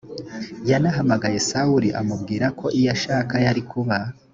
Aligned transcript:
yanahamagaye 0.69 1.37
sawuli 1.49 1.89
amubwira 1.99 2.45
ko 2.59 2.65
iyo 2.79 2.87
ashaka 2.95 3.33
yari 3.45 3.61
kuba 3.71 3.97